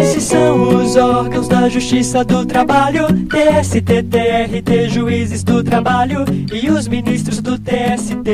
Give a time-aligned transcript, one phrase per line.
[0.00, 6.86] Esses são os órgãos da Justiça do Trabalho, TST, TRT, juízes do trabalho e os
[6.86, 8.24] ministros do TST.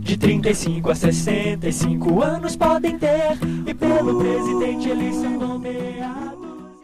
[0.00, 6.82] De 35 a 65 anos podem ter, e pelo presidente eles são nomeados.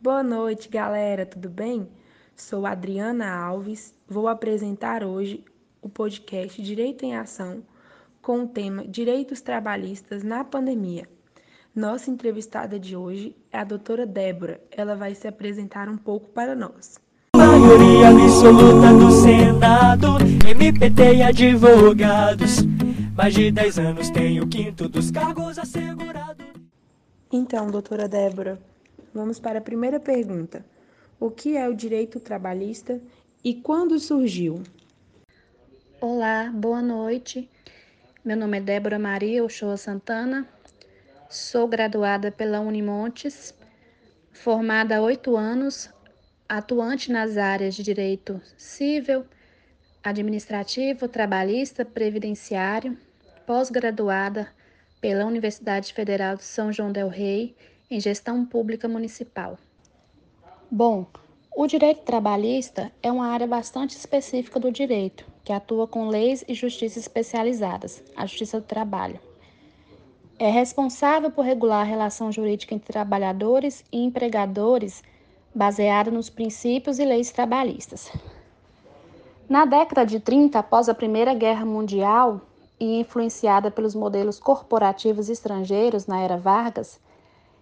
[0.00, 1.88] Boa noite, galera, tudo bem?
[2.36, 5.44] Sou Adriana Alves, vou apresentar hoje
[5.80, 7.62] o podcast Direito em Ação
[8.22, 11.08] com o tema Direitos Trabalhistas na Pandemia.
[11.74, 14.60] Nossa entrevistada de hoje é a doutora Débora.
[14.70, 17.00] Ela vai se apresentar um pouco para nós.
[17.34, 22.58] Maioria absoluta do Senado, MPT e advogados.
[23.16, 26.46] Mais de 10 anos tem o quinto dos cargos assegurados.
[27.32, 28.60] Então, doutora Débora,
[29.12, 30.64] vamos para a primeira pergunta.
[31.18, 33.00] O que é o direito trabalhista
[33.42, 34.62] e quando surgiu?
[36.00, 37.48] Olá, boa noite.
[38.24, 40.46] Meu nome é Débora Maria Ochoa Santana,
[41.28, 43.52] sou graduada pela Unimontes,
[44.32, 45.90] formada há oito anos,
[46.48, 49.24] atuante nas áreas de direito civil,
[50.04, 52.96] administrativo, trabalhista, previdenciário,
[53.44, 54.46] pós-graduada
[55.00, 57.56] pela Universidade Federal de São João del Rei
[57.90, 59.58] em gestão pública municipal.
[60.70, 61.08] Bom,
[61.56, 66.54] o direito trabalhista é uma área bastante específica do direito que atua com leis e
[66.54, 69.18] justiça especializadas, a Justiça do Trabalho.
[70.38, 75.02] É responsável por regular a relação jurídica entre trabalhadores e empregadores
[75.54, 78.10] baseada nos princípios e leis trabalhistas.
[79.48, 82.40] Na década de 30, após a Primeira Guerra Mundial
[82.80, 86.98] e influenciada pelos modelos corporativos estrangeiros na era Vargas,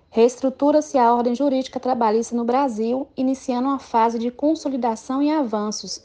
[0.08, 6.03] reestrutura-se a ordem jurídica trabalhista no Brasil, iniciando uma fase de consolidação e avanços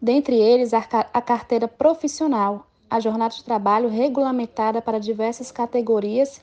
[0.00, 6.40] dentre eles a carteira profissional, a jornada de trabalho regulamentada para diversas categorias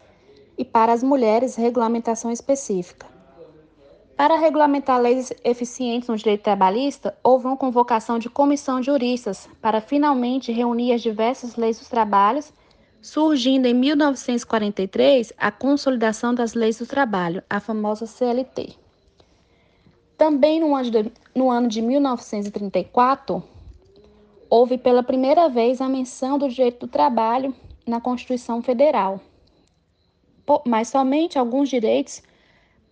[0.58, 3.14] e para as mulheres, regulamentação específica.
[4.16, 9.82] Para regulamentar leis eficientes no direito trabalhista, houve uma convocação de comissão de juristas para
[9.82, 12.54] finalmente reunir as diversas leis dos trabalhos,
[13.02, 18.76] surgindo em 1943 a consolidação das leis do trabalho, a famosa CLT.
[20.16, 23.44] Também no ano de, no ano de 1934,
[24.56, 27.56] houve pela primeira vez a menção do direito do trabalho
[27.88, 29.20] na Constituição Federal.
[30.64, 32.22] Mas somente alguns direitos,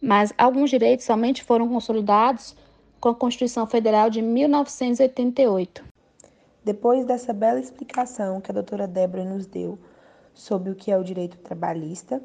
[0.02, 2.56] mas alguns direitos somente foram consolidados
[3.00, 5.84] com a Constituição Federal de 1988.
[6.66, 9.78] Depois dessa bela explicação que a doutora Débora nos deu
[10.34, 12.24] sobre o que é o direito trabalhista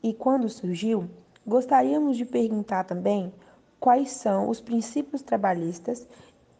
[0.00, 1.10] e quando surgiu,
[1.44, 3.32] gostaríamos de perguntar também
[3.80, 6.06] quais são os princípios trabalhistas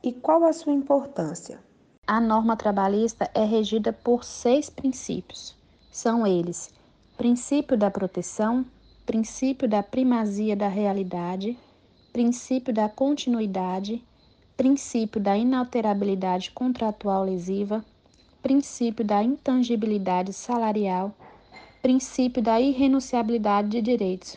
[0.04, 1.58] e qual a sua importância.
[2.06, 5.56] A norma trabalhista é regida por seis princípios.
[5.90, 6.70] São eles:
[7.16, 8.66] princípio da proteção,
[9.06, 11.58] princípio da primazia da realidade,
[12.12, 14.04] princípio da continuidade,
[14.58, 17.82] princípio da inalterabilidade contratual lesiva,
[18.42, 21.14] princípio da intangibilidade salarial,
[21.80, 24.36] princípio da irrenunciabilidade de direitos.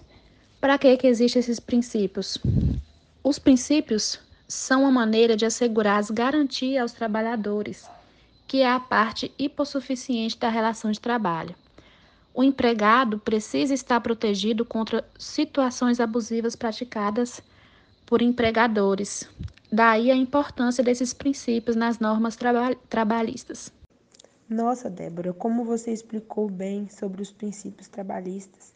[0.62, 2.38] Para que, que existem esses princípios?
[3.22, 7.90] Os princípios são uma maneira de assegurar as garantias aos trabalhadores,
[8.48, 11.56] que é a parte hipossuficiente da relação de trabalho.
[12.34, 17.42] O empregado precisa estar protegido contra situações abusivas praticadas
[18.06, 19.28] por empregadores.
[19.72, 23.74] Daí a importância desses princípios nas normas traba trabalhistas.
[24.48, 28.74] Nossa, Débora, como você explicou bem sobre os princípios trabalhistas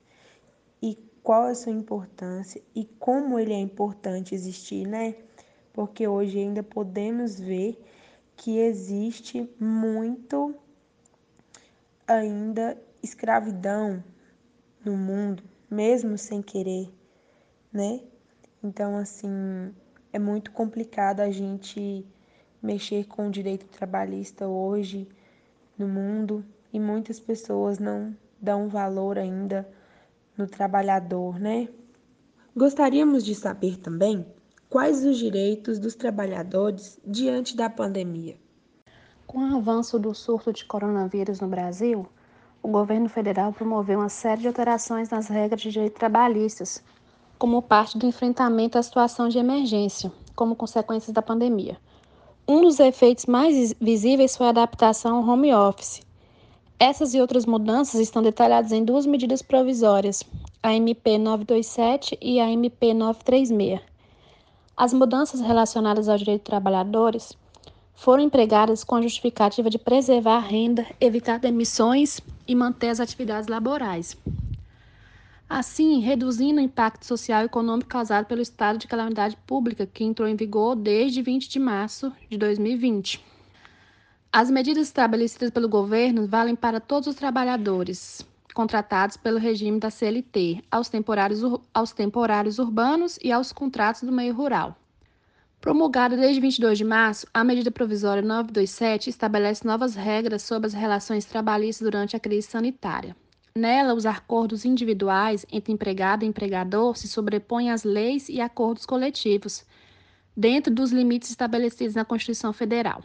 [0.81, 5.15] e qual a sua importância e como ele é importante existir, né?
[5.73, 7.81] Porque hoje ainda podemos ver
[8.35, 10.55] que existe muito
[12.07, 14.03] ainda escravidão
[14.83, 16.91] no mundo, mesmo sem querer,
[17.71, 18.01] né?
[18.63, 19.73] Então, assim,
[20.11, 22.05] é muito complicado a gente
[22.61, 25.07] mexer com o direito trabalhista hoje
[25.77, 29.67] no mundo e muitas pessoas não dão valor ainda
[30.37, 31.69] no trabalhador, né?
[32.55, 34.25] Gostaríamos de saber também
[34.71, 38.37] quais os direitos dos trabalhadores diante da pandemia.
[39.27, 42.07] Com o avanço do surto de coronavírus no Brasil,
[42.63, 46.81] o governo federal promoveu uma série de alterações nas regras de direito trabalhistas,
[47.37, 51.77] como parte do enfrentamento à situação de emergência, como consequência da pandemia.
[52.47, 56.01] Um dos efeitos mais visíveis foi a adaptação ao home office,
[56.79, 60.23] essas e outras mudanças estão detalhadas em duas medidas provisórias,
[60.63, 63.90] a MP 927 e a MP 936.
[64.75, 67.37] As mudanças relacionadas ao direito de trabalhadores
[67.93, 73.47] foram empregadas com a justificativa de preservar a renda, evitar demissões e manter as atividades
[73.47, 74.17] laborais.
[75.47, 80.27] Assim, reduzindo o impacto social e econômico causado pelo estado de calamidade pública que entrou
[80.27, 83.23] em vigor desde 20 de março de 2020.
[84.31, 88.25] As medidas estabelecidas pelo governo valem para todos os trabalhadores
[88.61, 91.41] contratados pelo regime da CLT, aos temporários,
[91.73, 94.77] aos temporários urbanos e aos contratos do meio rural.
[95.59, 101.25] Promulgada desde 22 de março, a medida provisória 927 estabelece novas regras sobre as relações
[101.25, 103.15] trabalhistas durante a crise sanitária.
[103.55, 109.65] Nela, os acordos individuais entre empregado e empregador se sobrepõem às leis e acordos coletivos,
[110.37, 113.03] dentro dos limites estabelecidos na Constituição Federal.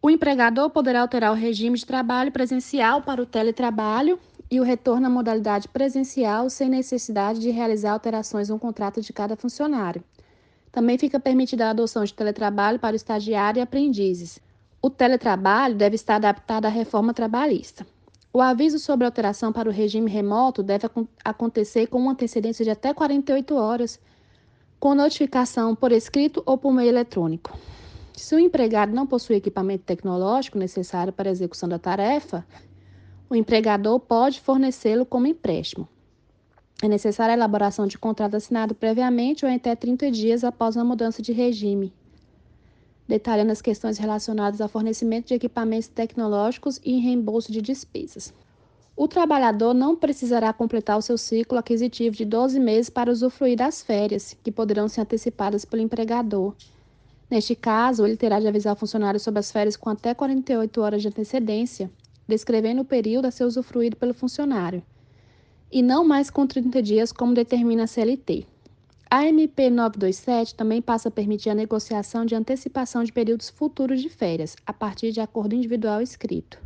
[0.00, 4.20] O empregador poderá alterar o regime de trabalho presencial para o teletrabalho
[4.50, 9.36] e o retorno à modalidade presencial sem necessidade de realizar alterações no contrato de cada
[9.36, 10.02] funcionário.
[10.70, 14.38] Também fica permitida a adoção de teletrabalho para o estagiário e aprendizes.
[14.80, 17.86] O teletrabalho deve estar adaptado à reforma trabalhista.
[18.32, 20.86] O aviso sobre alteração para o regime remoto deve
[21.24, 23.98] acontecer com uma antecedência de até 48 horas,
[24.78, 27.56] com notificação por escrito ou por meio eletrônico.
[28.12, 32.46] Se o empregado não possui equipamento tecnológico necessário para a execução da tarefa,
[33.28, 35.88] o empregador pode fornecê-lo como empréstimo.
[36.82, 41.22] É necessária a elaboração de contrato assinado previamente ou até 30 dias após a mudança
[41.22, 41.92] de regime,
[43.08, 48.32] detalhando as questões relacionadas ao fornecimento de equipamentos tecnológicos e reembolso de despesas.
[48.94, 53.82] O trabalhador não precisará completar o seu ciclo aquisitivo de 12 meses para usufruir das
[53.82, 56.54] férias, que poderão ser antecipadas pelo empregador
[57.28, 61.02] Neste caso, ele terá de avisar o funcionário sobre as férias com até 48 horas
[61.02, 61.90] de antecedência,
[62.26, 64.82] descrevendo o período a ser usufruído pelo funcionário,
[65.70, 68.46] e não mais com 30 dias, como determina a CLT.
[69.08, 74.08] A MP 927 também passa a permitir a negociação de antecipação de períodos futuros de
[74.08, 76.58] férias, a partir de acordo individual escrito.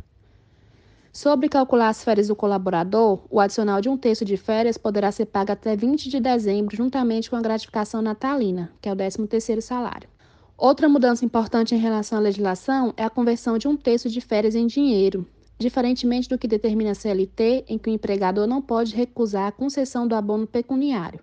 [1.13, 5.25] Sobre calcular as férias do colaborador, o adicional de um terço de férias poderá ser
[5.25, 10.09] pago até 20 de dezembro, juntamente com a gratificação natalina, que é o 13º salário.
[10.57, 14.55] Outra mudança importante em relação à legislação é a conversão de um terço de férias
[14.55, 15.27] em dinheiro,
[15.61, 20.07] diferentemente do que determina a CLT, em que o empregador não pode recusar a concessão
[20.07, 21.21] do abono pecuniário.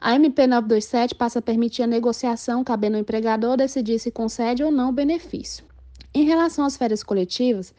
[0.00, 4.70] A MP 927 passa a permitir a negociação, cabendo ao empregador decidir se concede ou
[4.70, 5.64] não o benefício.
[6.12, 7.72] Em relação às férias coletivas,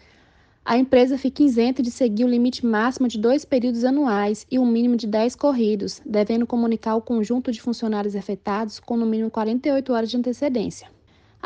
[0.66, 4.66] a empresa fica isenta de seguir o limite máximo de dois períodos anuais e um
[4.66, 9.92] mínimo de 10 corridos, devendo comunicar o conjunto de funcionários afetados com no mínimo 48
[9.92, 10.93] horas de antecedência.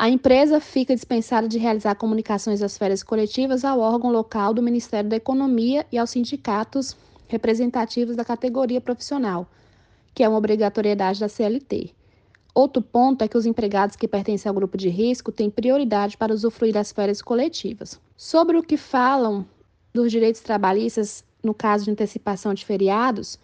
[0.00, 5.10] A empresa fica dispensada de realizar comunicações das férias coletivas ao órgão local do Ministério
[5.10, 6.96] da Economia e aos sindicatos
[7.26, 9.50] representativos da categoria profissional,
[10.14, 11.90] que é uma obrigatoriedade da CLT.
[12.54, 16.32] Outro ponto é que os empregados que pertencem ao grupo de risco têm prioridade para
[16.32, 18.00] usufruir das férias coletivas.
[18.16, 19.44] Sobre o que falam
[19.92, 23.36] dos direitos trabalhistas no caso de antecipação de feriados,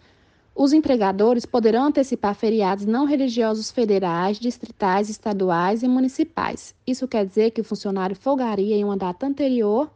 [0.55, 6.73] os empregadores poderão antecipar feriados não religiosos federais, distritais, estaduais e municipais.
[6.87, 9.91] Isso quer dizer que o funcionário folgaria em uma data anterior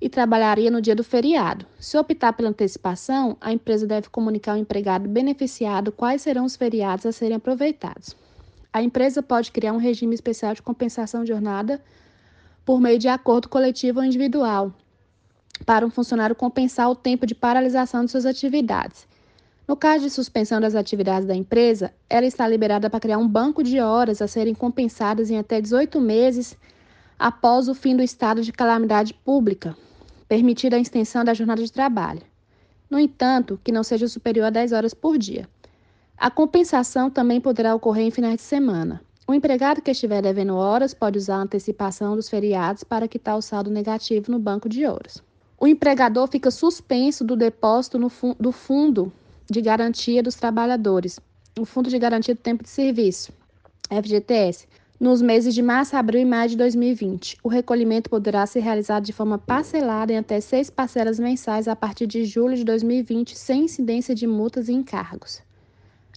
[0.00, 1.66] e trabalharia no dia do feriado.
[1.80, 7.04] Se optar pela antecipação, a empresa deve comunicar ao empregado beneficiado quais serão os feriados
[7.04, 8.14] a serem aproveitados.
[8.72, 11.82] A empresa pode criar um regime especial de compensação de jornada
[12.64, 14.72] por meio de acordo coletivo ou individual,
[15.66, 19.07] para um funcionário compensar o tempo de paralisação de suas atividades.
[19.68, 23.62] No caso de suspensão das atividades da empresa, ela está liberada para criar um banco
[23.62, 26.56] de horas a serem compensadas em até 18 meses
[27.18, 29.76] após o fim do estado de calamidade pública,
[30.26, 32.22] permitida a extensão da jornada de trabalho.
[32.88, 35.46] No entanto, que não seja superior a 10 horas por dia.
[36.16, 39.02] A compensação também poderá ocorrer em finais de semana.
[39.26, 43.42] O empregado que estiver devendo horas pode usar a antecipação dos feriados para quitar o
[43.42, 45.22] saldo negativo no banco de horas.
[45.60, 48.10] O empregador fica suspenso do depósito no
[48.40, 49.12] do Fundo
[49.50, 51.18] de Garantia dos Trabalhadores,
[51.58, 53.32] o Fundo de Garantia do Tempo de Serviço,
[53.90, 54.68] FGTS,
[55.00, 57.38] nos meses de março, abril e maio de 2020.
[57.42, 62.06] O recolhimento poderá ser realizado de forma parcelada em até seis parcelas mensais a partir
[62.06, 65.40] de julho de 2020, sem incidência de multas e encargos.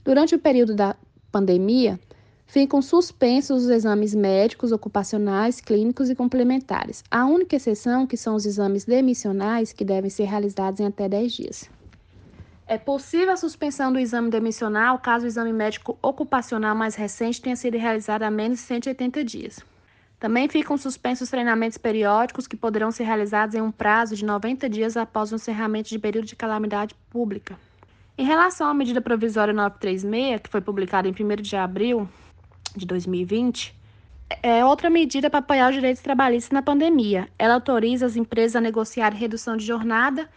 [0.03, 0.97] Durante o período da
[1.31, 1.97] pandemia,
[2.45, 7.01] ficam suspensos os exames médicos, ocupacionais, clínicos e complementares.
[7.09, 11.31] A única exceção que são os exames demissionais, que devem ser realizados em até 10
[11.31, 11.80] dias.
[12.71, 17.53] É possível a suspensão do exame demissional caso o exame médico ocupacional mais recente tenha
[17.53, 19.59] sido realizado há menos de 180 dias.
[20.17, 24.95] Também ficam suspensos treinamentos periódicos que poderão ser realizados em um prazo de 90 dias
[24.95, 27.59] após o encerramento de período de calamidade pública.
[28.17, 32.07] Em relação à medida provisória 936, que foi publicada em 1 de abril
[32.73, 33.75] de 2020,
[34.41, 37.27] é outra medida para apoiar os direitos trabalhistas na pandemia.
[37.37, 40.29] Ela autoriza as empresas a negociar redução de jornada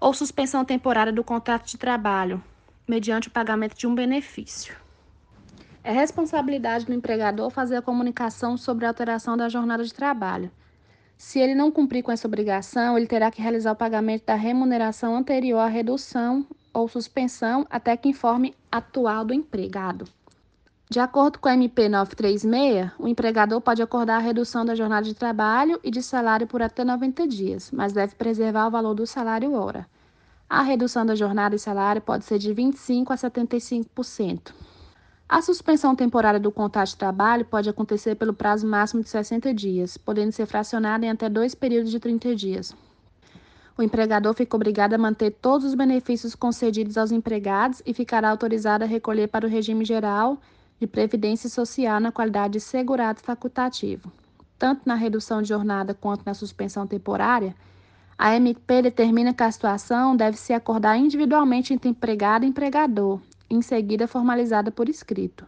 [0.00, 2.42] ou suspensão temporária do contrato de trabalho,
[2.86, 4.76] mediante o pagamento de um benefício.
[5.82, 10.50] É responsabilidade do empregador fazer a comunicação sobre a alteração da jornada de trabalho.
[11.16, 15.16] Se ele não cumprir com essa obrigação, ele terá que realizar o pagamento da remuneração
[15.16, 20.06] anterior à redução ou suspensão até que informe atual do empregado.
[20.88, 25.14] De acordo com a MP 936, o empregador pode acordar a redução da jornada de
[25.14, 29.52] trabalho e de salário por até 90 dias, mas deve preservar o valor do salário
[29.54, 29.84] hora.
[30.48, 34.54] A redução da jornada e salário pode ser de 25% a 75%.
[35.28, 39.96] A suspensão temporária do contrato de trabalho pode acontecer pelo prazo máximo de 60 dias,
[39.96, 42.76] podendo ser fracionada em até dois períodos de 30 dias
[43.78, 48.84] o empregador fica obrigado a manter todos os benefícios concedidos aos empregados e ficará autorizado
[48.84, 50.38] a recolher para o regime geral
[50.78, 54.12] de previdência social na qualidade de segurado facultativo.
[54.58, 57.54] Tanto na redução de jornada quanto na suspensão temporária,
[58.18, 63.60] a MP determina que a situação deve se acordar individualmente entre empregado e empregador, em
[63.60, 65.46] seguida formalizada por escrito.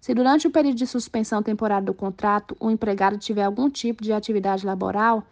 [0.00, 4.12] Se durante o período de suspensão temporária do contrato o empregado tiver algum tipo de
[4.12, 5.24] atividade laboral,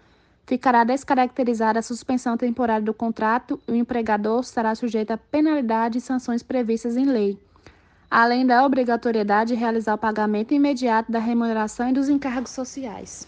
[0.47, 6.00] ficará descaracterizada a suspensão temporária do contrato e o empregador estará sujeito a penalidade e
[6.00, 7.38] sanções previstas em lei,
[8.16, 13.26] além da obrigatoriedade de realizar o pagamento imediato da remuneração e dos encargos sociais.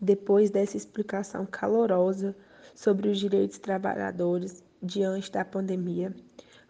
[0.00, 2.34] Depois dessa explicação calorosa
[2.74, 6.12] sobre os direitos trabalhadores diante da pandemia,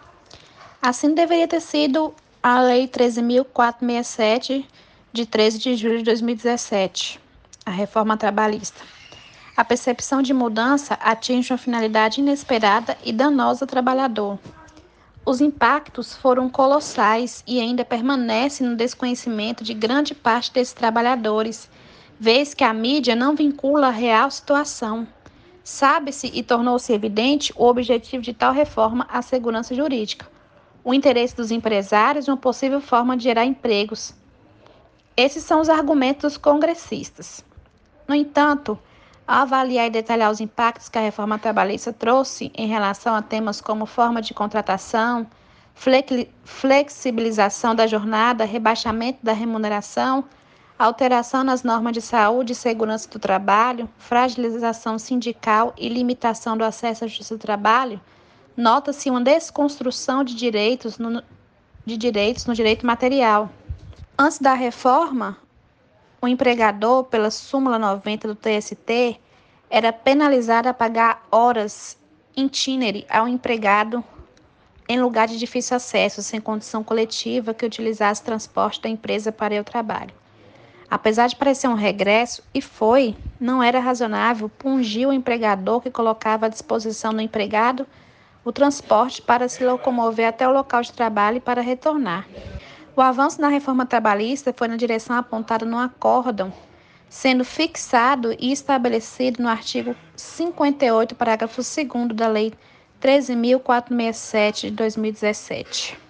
[0.81, 4.65] Assim deveria ter sido a Lei 13.467,
[5.13, 7.19] de 13 de julho de 2017,
[7.67, 8.81] a reforma trabalhista.
[9.57, 14.39] A percepção de mudança atinge uma finalidade inesperada e danosa ao trabalhador,
[15.27, 21.69] os impactos foram colossais e ainda permanecem no desconhecimento de grande parte desses trabalhadores,
[22.21, 25.09] vez que a mídia não vincula a real situação.
[25.71, 30.27] Sabe-se e tornou-se evidente o objetivo de tal reforma à segurança jurídica,
[30.83, 34.13] o interesse dos empresários e uma possível forma de gerar empregos.
[35.17, 37.45] Esses são os argumentos dos congressistas.
[38.09, 38.77] No entanto,
[39.25, 43.61] ao avaliar e detalhar os impactos que a reforma trabalhista trouxe em relação a temas
[43.61, 45.25] como forma de contratação,
[46.45, 50.25] flexibilização da jornada, rebaixamento da remuneração,
[50.85, 57.05] alteração nas normas de saúde e segurança do trabalho, fragilização sindical e limitação do acesso
[57.05, 58.01] à justiça do trabalho,
[58.57, 61.23] nota-se uma desconstrução de direitos no,
[61.85, 63.51] de direitos no direito material.
[64.19, 65.37] Antes da reforma,
[66.23, 69.21] o empregador, pela súmula 90 do TST,
[69.69, 71.99] era penalizado a pagar horas
[72.35, 74.03] itinere ao empregado
[74.89, 79.65] em lugar de difícil acesso, sem condição coletiva que utilizasse transporte da empresa para o
[79.65, 80.20] trabalho.
[80.91, 86.47] Apesar de parecer um regresso, e foi, não era razonável pungir o empregador que colocava
[86.47, 87.87] à disposição do empregado
[88.45, 92.27] o transporte para se locomover até o local de trabalho e para retornar.
[92.97, 96.53] O avanço na reforma trabalhista foi na direção apontada no acórdão,
[97.09, 102.53] sendo fixado e estabelecido no artigo 58, parágrafo 2 da Lei
[103.01, 106.10] 13.467 de 2017.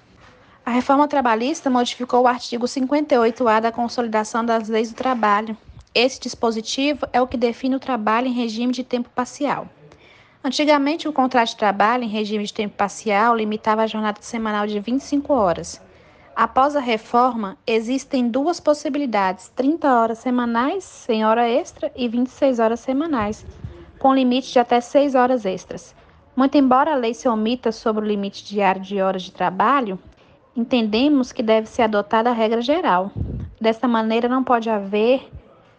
[0.64, 5.57] A reforma trabalhista modificou o artigo 58A da Consolidação das Leis do Trabalho.
[5.95, 9.67] Esse dispositivo é o que define o trabalho em regime de tempo parcial.
[10.45, 14.79] Antigamente, o contrato de trabalho em regime de tempo parcial limitava a jornada semanal de
[14.79, 15.81] 25 horas.
[16.37, 22.81] Após a reforma, existem duas possibilidades: 30 horas semanais, sem hora extra, e 26 horas
[22.81, 23.45] semanais,
[23.99, 25.95] com limite de até 6 horas extras.
[26.37, 29.99] Muito embora a lei se omita sobre o limite diário de horas de trabalho,
[30.57, 33.11] entendemos que deve ser adotada a regra geral.
[33.61, 35.28] Desta maneira, não pode haver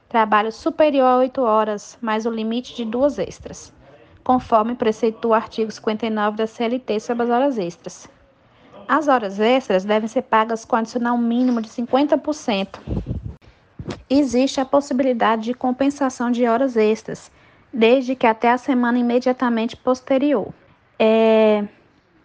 [0.07, 3.73] trabalho superior a 8 horas, mais o limite de duas extras,
[4.23, 8.09] conforme preceitua o artigo 59 da CLT sobre as horas extras.
[8.87, 12.79] As horas extras devem ser pagas com adicional mínimo de 50%.
[14.09, 17.31] Existe a possibilidade de compensação de horas extras,
[17.71, 20.53] desde que até a semana imediatamente posterior.
[20.99, 21.65] É,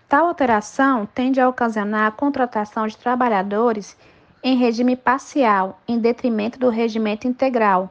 [0.08, 3.96] tal alteração tende a ocasionar a contratação de trabalhadores
[4.42, 7.90] em regime parcial, em detrimento do regimento integral,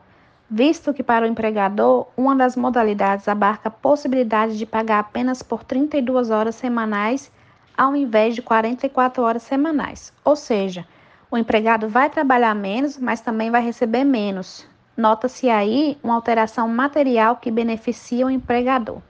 [0.50, 5.63] visto que para o empregador, uma das modalidades abarca a possibilidade de pagar apenas por
[5.63, 7.31] 32 horas semanais
[7.77, 10.13] ao invés de 44 horas semanais.
[10.24, 10.86] Ou seja,
[11.36, 14.65] O empregado vai trabalhar menos, mas também vai receber menos.
[14.95, 19.01] Nota-se aí uma alteração material que beneficia o empregador.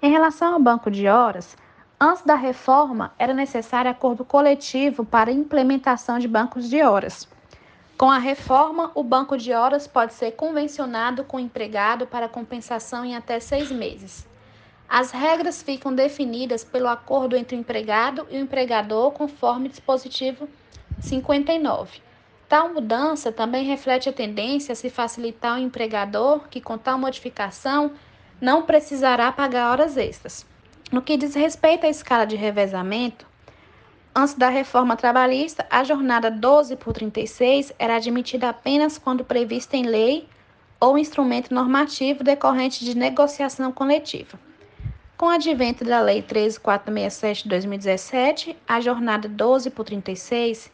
[0.00, 1.56] Em relação ao banco de horas,
[2.00, 7.28] antes da reforma era necessário acordo coletivo para implementação de bancos de horas.
[7.98, 13.04] Com a reforma, o banco de horas pode ser convencionado com o empregado para compensação
[13.04, 14.26] em até seis meses.
[14.88, 20.48] As regras ficam definidas pelo acordo entre o empregado e o empregador, conforme dispositivo
[20.98, 22.00] 59.
[22.48, 27.92] Tal mudança também reflete a tendência a se facilitar ao empregador que, com tal modificação,
[28.40, 30.49] não precisará pagar horas extras.
[30.90, 33.30] No que diz respeito à escala de revezamento,
[34.12, 39.84] Antes da reforma trabalhista, a jornada 12 por 36 era admitida apenas quando prevista em
[39.84, 40.28] lei
[40.80, 44.36] ou instrumento normativo decorrente de negociação coletiva.
[45.16, 50.72] Com o advento da Lei 13467 de 2017, a jornada 12 por 36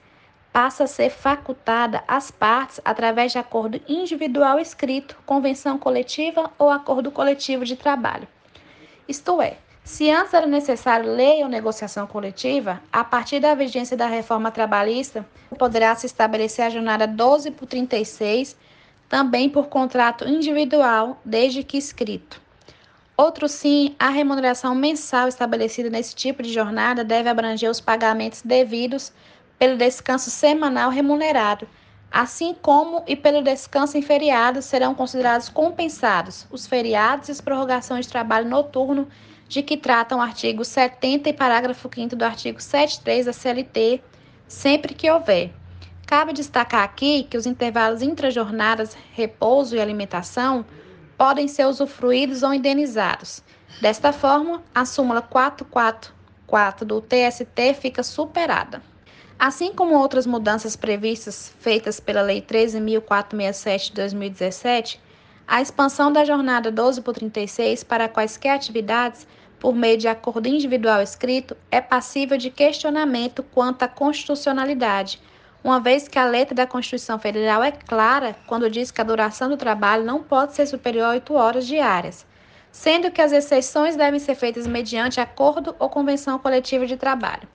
[0.51, 7.11] passa a ser facultada às partes através de acordo individual escrito, convenção coletiva ou acordo
[7.11, 8.27] coletivo de trabalho.
[9.07, 14.09] Isto é, se antes era necessário lei ou negociação coletiva, a partir da vigência da
[14.09, 15.25] reforma trabalhista,
[15.57, 18.57] poderá se estabelecer a jornada 12 por 36,
[19.09, 22.43] também por contrato individual, desde que escrito.
[23.17, 29.13] Outro sim, a remuneração mensal estabelecida nesse tipo de jornada deve abranger os pagamentos devidos
[29.57, 31.69] pelo descanso semanal remunerado,
[32.11, 38.07] assim como e pelo descanso em feriados serão considerados compensados os feriados e as prorrogações
[38.07, 39.07] de trabalho noturno
[39.49, 44.03] de que tratam o artigo 70 e parágrafo 5 do artigo 73 da CLT,
[44.47, 45.53] sempre que houver.
[46.07, 50.65] Cabe destacar aqui que os intervalos intrajornadas, repouso e alimentação
[51.19, 53.43] podem ser usufruídos ou indenizados.
[53.81, 58.83] Desta forma, a súmula 444 do TST fica superada.
[59.39, 65.01] Assim como outras mudanças previstas feitas pela Lei 13.467 de 2017,
[65.47, 69.27] a expansão da jornada 12 por 36 para quaisquer atividades
[69.61, 75.21] por meio de acordo individual escrito é passível de questionamento quanto à constitucionalidade,
[75.63, 79.49] uma vez que a letra da Constituição Federal é clara quando diz que a duração
[79.49, 82.27] do trabalho não pode ser superior a 8 horas diárias,
[82.71, 87.49] sendo que as exceções devem ser feitas mediante acordo ou convenção coletiva de trabalho.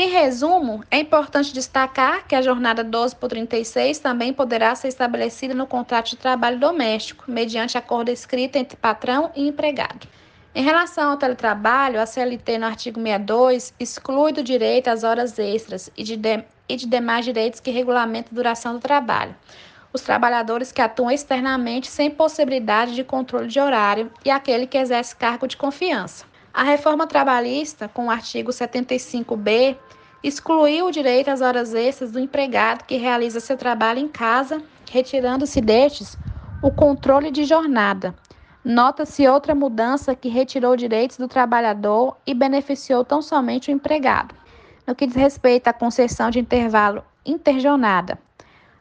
[0.00, 5.52] Em resumo, é importante destacar que a jornada 12 por 36 também poderá ser estabelecida
[5.54, 10.06] no contrato de trabalho doméstico, mediante acordo escrito entre patrão e empregado.
[10.54, 15.90] Em relação ao teletrabalho, a CLT no artigo 62 exclui do direito às horas extras
[15.96, 19.34] e de, de, e de demais direitos que regulamentam a duração do trabalho.
[19.92, 25.16] Os trabalhadores que atuam externamente sem possibilidade de controle de horário e aquele que exerce
[25.16, 26.24] cargo de confiança.
[26.58, 29.76] A reforma trabalhista, com o artigo 75b,
[30.24, 35.60] excluiu o direito às horas extras do empregado que realiza seu trabalho em casa, retirando-se
[35.60, 36.18] destes
[36.60, 38.12] o controle de jornada,
[38.64, 44.34] Nota-se outra mudança que retirou direitos do trabalhador e beneficiou tão somente o empregado.
[44.84, 48.18] No que diz respeito à concessão de intervalo interjornada.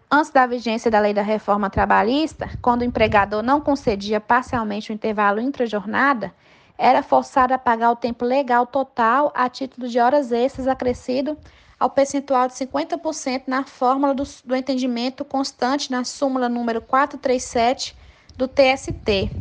[0.10, 4.94] Antes da vigência da lei da reforma trabalhista, quando o empregador não concedia parcialmente o
[4.94, 6.34] intervalo intrajornada,
[6.78, 11.38] era forçado a pagar o tempo legal total a título de horas extras acrescido
[11.80, 17.96] ao percentual de 50% na fórmula do, do entendimento constante na súmula número 437
[18.36, 19.32] do TST,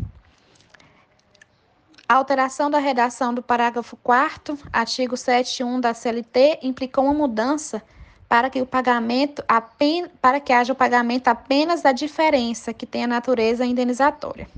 [2.09, 7.83] a alteração da redação do parágrafo 4 artigo 7.1 da CLT implicou uma mudança
[8.29, 13.03] para que o pagamento apenas, para que haja o pagamento apenas da diferença que tem
[13.03, 14.49] a natureza indenizatória.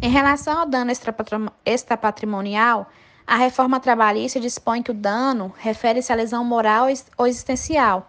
[0.00, 0.92] Em relação ao dano
[1.64, 2.88] extrapatrimonial,
[3.26, 6.86] a reforma trabalhista dispõe que o dano refere-se à lesão moral
[7.16, 8.08] ou existencial.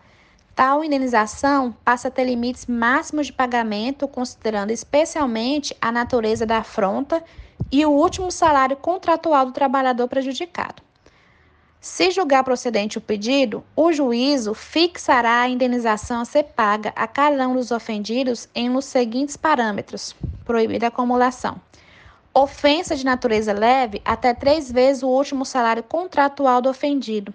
[0.56, 7.24] Tal indenização passa a ter limites máximos de pagamento, considerando especialmente a natureza da afronta
[7.72, 10.82] e o último salário contratual do trabalhador prejudicado.
[11.82, 17.48] Se julgar procedente o pedido, o juízo fixará a indenização a ser paga a cada
[17.48, 20.14] um dos ofendidos em os seguintes parâmetros:
[20.50, 21.62] proibida a acumulação.
[22.34, 27.32] Ofensa de natureza leve, até três vezes o último salário contratual do ofendido.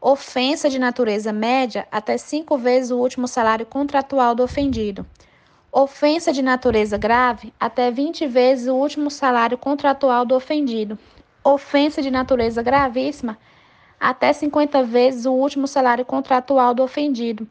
[0.00, 5.04] Ofensa de natureza média, até cinco vezes o último salário contratual do ofendido
[5.70, 10.98] Ofensa de natureza grave, até 20 vezes o último salário contratual do ofendido.
[11.44, 13.36] Ofensa de natureza gravíssima,
[14.00, 17.46] até 50 vezes o último salário contratual do ofendido.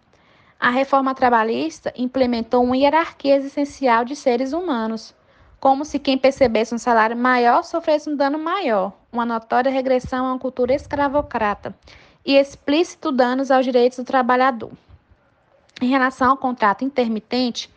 [0.59, 5.13] A reforma trabalhista implementou uma hierarquia existencial de seres humanos,
[5.59, 10.31] como se quem percebesse um salário maior sofresse um dano maior, uma notória regressão a
[10.31, 11.75] uma cultura escravocrata
[12.25, 14.71] e explícito danos aos direitos do trabalhador.
[15.81, 17.69] Em relação ao contrato intermitente,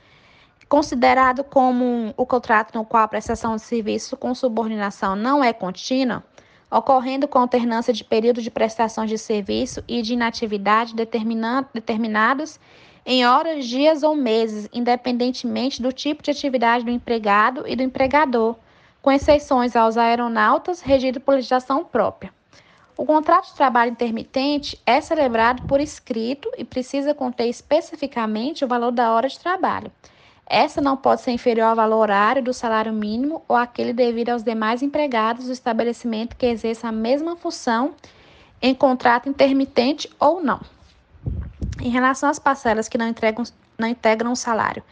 [0.68, 6.22] considerado como o contrato no qual a prestação de serviço com subordinação não é contínua,
[6.70, 12.60] ocorrendo com alternância de período de prestação de serviço e de inatividade determinados
[13.06, 18.54] em horas, dias ou meses, independentemente do tipo de atividade do empregado e do empregador,
[19.00, 22.32] com exceções aos aeronautas regido por legislação própria.
[22.98, 28.90] O contrato de trabalho intermitente é celebrado por escrito e precisa conter especificamente o valor
[28.90, 29.90] da hora de trabalho.
[30.48, 34.42] Essa não pode ser inferior ao valor horário do salário mínimo ou aquele devido aos
[34.42, 37.94] demais empregados do estabelecimento que exerça a mesma função
[38.62, 40.58] em contrato intermitente ou não.
[41.80, 43.44] Em relação às parcelas que não, entregam,
[43.76, 44.82] não integram o salário,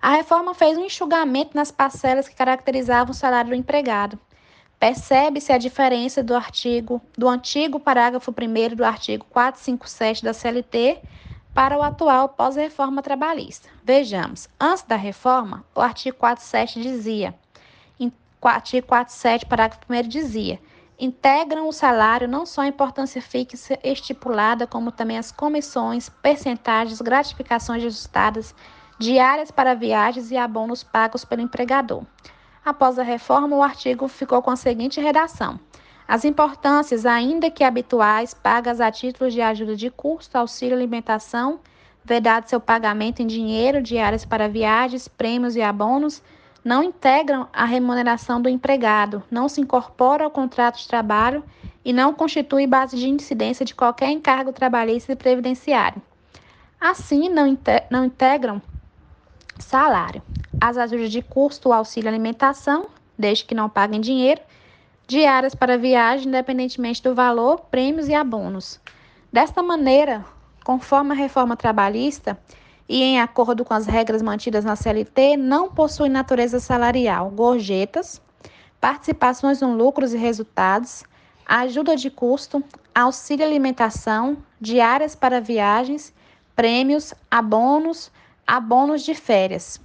[0.00, 4.16] a reforma fez um enxugamento nas parcelas que caracterizavam o salário do empregado.
[4.78, 11.00] Percebe-se a diferença do artigo do antigo parágrafo 1 do artigo 457 da CLT
[11.54, 13.68] para o atual pós-reforma trabalhista.
[13.82, 17.34] Vejamos, antes da reforma, o artigo 47 dizia,
[17.98, 20.60] em, artigo 47, parágrafo 1 dizia,
[20.98, 27.82] integram o salário não só a importância fixa estipulada, como também as comissões, percentagens, gratificações
[27.82, 28.54] ajustadas,
[28.98, 32.04] diárias para viagens e abonos pagos pelo empregador.
[32.62, 35.58] Após a reforma, o artigo ficou com a seguinte redação:
[36.10, 41.60] as importâncias, ainda que habituais, pagas a título de ajuda de custo, auxílio alimentação,
[42.04, 46.20] vedado seu pagamento em dinheiro, diárias para viagens, prêmios e abonos,
[46.64, 51.44] não integram a remuneração do empregado, não se incorporam ao contrato de trabalho
[51.84, 56.02] e não constituem base de incidência de qualquer encargo trabalhista e previdenciário.
[56.80, 57.56] Assim, não,
[57.88, 58.60] não integram
[59.60, 60.20] salário,
[60.60, 64.40] as ajudas de custo, auxílio alimentação, desde que não paguem dinheiro,
[65.10, 68.80] diárias para viagem, independentemente do valor, prêmios e abonos.
[69.32, 70.24] Desta maneira,
[70.64, 72.38] conforme a reforma trabalhista
[72.88, 78.22] e em acordo com as regras mantidas na CLT, não possui natureza salarial, gorjetas,
[78.80, 81.02] participações no lucros e resultados,
[81.44, 82.62] ajuda de custo,
[82.94, 86.14] auxílio alimentação, diárias para viagens,
[86.54, 88.12] prêmios, abonos,
[88.46, 89.80] abonos de férias.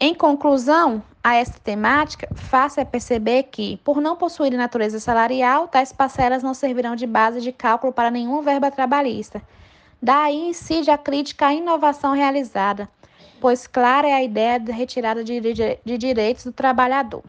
[0.00, 6.42] Em conclusão, a esta temática, faça perceber que, por não possuírem natureza salarial, tais parcelas
[6.42, 9.42] não servirão de base de cálculo para nenhuma verba trabalhista.
[10.02, 12.88] Daí incide a crítica à inovação realizada,
[13.38, 17.22] pois clara é a ideia de retirada de, de, de direitos do trabalhador.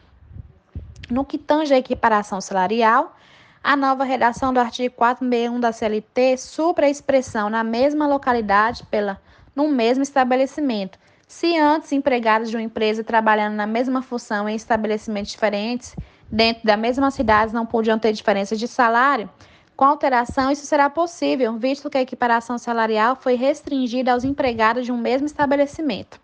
[1.10, 3.14] No que tange à equiparação salarial,
[3.62, 9.20] a nova redação do artigo 461 da CLT supra a expressão na mesma localidade pela
[9.54, 10.98] no mesmo estabelecimento,
[11.32, 15.96] se antes empregados de uma empresa trabalhando na mesma função em estabelecimentos diferentes,
[16.30, 19.30] dentro da mesma cidade, não podiam ter diferença de salário,
[19.74, 24.92] com alteração isso será possível, visto que a equiparação salarial foi restringida aos empregados de
[24.92, 26.20] um mesmo estabelecimento.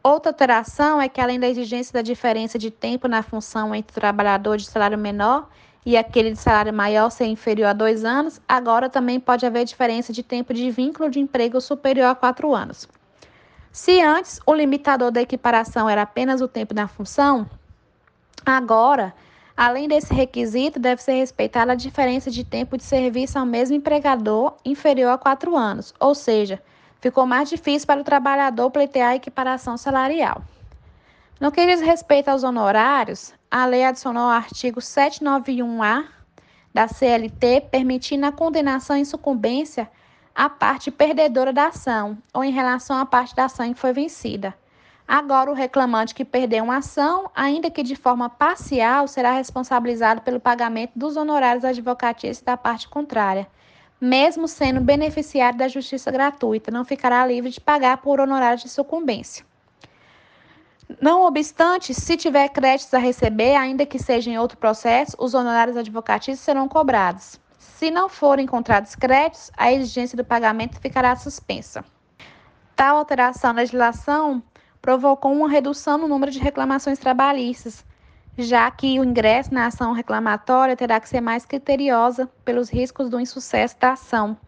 [0.00, 4.00] Outra alteração é que, além da exigência da diferença de tempo na função entre o
[4.00, 5.48] trabalhador de salário menor
[5.84, 10.12] e aquele de salário maior ser inferior a dois anos, agora também pode haver diferença
[10.12, 12.88] de tempo de vínculo de emprego superior a quatro anos.
[13.76, 17.46] Se antes o limitador da equiparação era apenas o tempo da função,
[18.44, 19.14] agora,
[19.54, 24.54] além desse requisito, deve ser respeitada a diferença de tempo de serviço ao mesmo empregador
[24.64, 26.58] inferior a quatro anos, ou seja,
[27.02, 30.42] ficou mais difícil para o trabalhador pleitear a equiparação salarial.
[31.38, 36.04] No que diz respeito aos honorários, a lei adicionou o artigo 791-A
[36.72, 39.86] da CLT, permitindo a condenação em sucumbência
[40.36, 44.54] a parte perdedora da ação ou em relação à parte da ação que foi vencida.
[45.08, 50.38] Agora, o reclamante que perdeu uma ação, ainda que de forma parcial, será responsabilizado pelo
[50.38, 53.46] pagamento dos honorários advocatícios da parte contrária,
[53.98, 59.42] mesmo sendo beneficiário da justiça gratuita, não ficará livre de pagar por honorários de sucumbência.
[61.00, 65.78] Não obstante, se tiver créditos a receber, ainda que seja em outro processo, os honorários
[65.78, 67.40] advocatícios serão cobrados.
[67.76, 71.84] Se não forem encontrados créditos, a exigência do pagamento ficará suspensa.
[72.74, 74.42] Tal alteração na legislação
[74.80, 77.84] provocou uma redução no número de reclamações trabalhistas,
[78.38, 83.20] já que o ingresso na ação reclamatória terá que ser mais criteriosa pelos riscos do
[83.20, 84.38] insucesso da ação,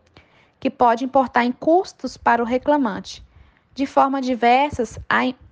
[0.59, 3.23] que pode importar em custos para o reclamante.
[3.75, 4.99] De forma diversas,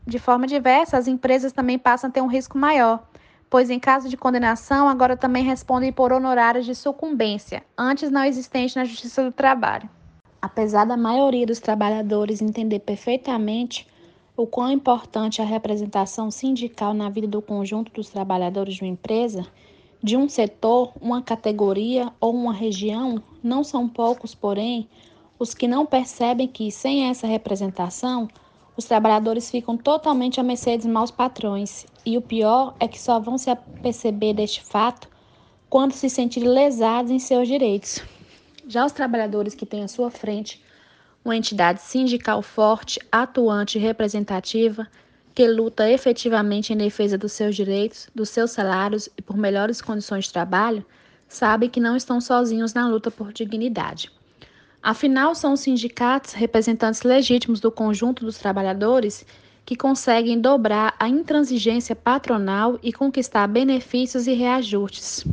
[0.06, 3.06] de forma diversa, as empresas também passam a ter um risco maior,
[3.48, 8.76] pois em caso de condenação, agora também respondem por honorários de sucumbência, antes não existente
[8.76, 9.88] na Justiça do Trabalho.
[10.40, 13.86] Apesar da maioria dos trabalhadores entender perfeitamente
[14.36, 18.90] o quão importante é a representação sindical na vida do conjunto dos trabalhadores de uma
[18.90, 19.46] empresa,
[20.02, 24.88] de um setor, uma categoria ou uma região, não são poucos, porém,
[25.38, 28.28] os que não percebem que, sem essa representação,
[28.76, 33.18] os trabalhadores ficam totalmente à mercê dos maus patrões, e o pior é que só
[33.18, 35.08] vão se aperceber deste fato
[35.68, 38.00] quando se sentirem lesados em seus direitos.
[38.68, 40.62] Já os trabalhadores que têm à sua frente
[41.24, 44.86] uma entidade sindical forte, atuante e representativa,
[45.34, 50.26] que luta efetivamente em defesa dos seus direitos, dos seus salários e por melhores condições
[50.26, 50.84] de trabalho,
[51.28, 54.10] sabe que não estão sozinhos na luta por dignidade.
[54.86, 59.26] Afinal, são os sindicatos, representantes legítimos do conjunto dos trabalhadores,
[59.64, 65.24] que conseguem dobrar a intransigência patronal e conquistar benefícios e reajustes.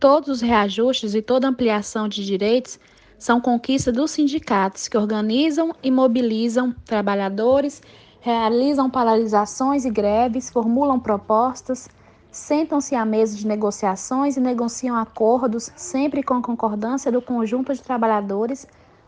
[0.00, 2.80] Todos os reajustes e toda ampliação de direitos
[3.18, 7.82] são conquista dos sindicatos, que organizam e mobilizam trabalhadores,
[8.22, 11.90] realizam paralisações e greves, formulam propostas,
[12.32, 18.66] sentam-se à mesa de negociações e negociam acordos, sempre com concordância do conjunto de trabalhadores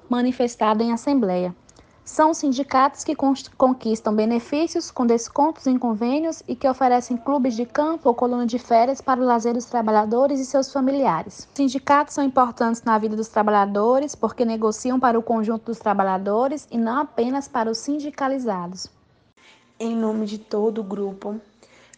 [0.09, 1.55] manifestado em assembleia.
[2.05, 8.11] São sindicatos que conquistam benefícios com descontos em convênios e que oferecem clubes de campo
[8.11, 11.49] ou coluna de férias para o lazer dos trabalhadores e seus familiares.
[11.49, 16.69] Os sindicatos são importantes na vida dos trabalhadores porque negociam para o conjunto dos trabalhadores
[16.71, 18.87] e não apenas para os sindicalizados.
[19.81, 21.41] Em nome de todo o grupo,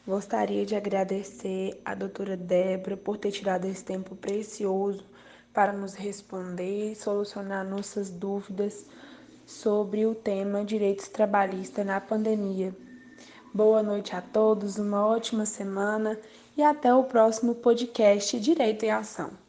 [0.07, 5.05] Gostaria de agradecer a doutora Débora por ter tirado esse tempo precioso
[5.53, 8.87] para nos responder e solucionar nossas dúvidas
[9.45, 12.73] sobre o tema direitos trabalhistas na pandemia.
[13.53, 16.17] Boa noite a todos, uma ótima semana
[16.57, 19.46] e até o próximo podcast Direito em Ação.